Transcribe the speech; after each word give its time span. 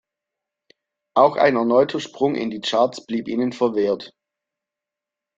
Auch 1.15 1.35
ein 1.35 1.57
erneuter 1.57 1.99
Sprung 1.99 2.33
in 2.33 2.49
die 2.49 2.59
Charts 2.61 3.05
blieb 3.05 3.27
ihnen 3.27 3.53
verwehrt. 3.53 4.15